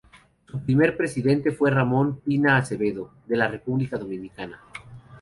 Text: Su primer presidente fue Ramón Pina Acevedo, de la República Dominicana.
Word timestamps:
Su 0.47 0.59
primer 0.59 0.97
presidente 0.97 1.51
fue 1.51 1.69
Ramón 1.69 2.21
Pina 2.21 2.57
Acevedo, 2.57 3.11
de 3.27 3.37
la 3.37 3.47
República 3.47 3.99
Dominicana. 3.99 4.59